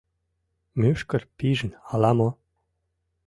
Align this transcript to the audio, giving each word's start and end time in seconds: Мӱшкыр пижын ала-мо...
Мӱшкыр 0.79 1.23
пижын 1.37 1.71
ала-мо... 1.93 2.29